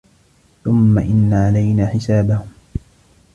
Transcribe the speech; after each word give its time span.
ثُمَّ 0.63 0.99
إِنَّ 0.99 1.33
عَلَينا 1.33 1.87
حِسابَهُم 1.87 2.49